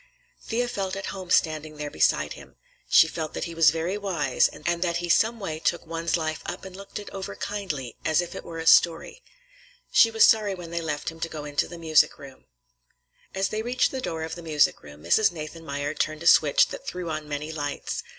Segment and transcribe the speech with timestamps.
[0.41, 2.55] Thea felt at home standing there beside him;
[2.89, 6.41] she felt that he was very wise, and that he some way took one's life
[6.47, 9.21] up and looked it over kindly, as if it were a story.
[9.91, 12.45] She was sorry when they left him to go into the music room.
[13.35, 15.31] As they reached the door of the music room, Mrs.
[15.31, 18.01] Nathanmeyer turned a switch that threw on many lights.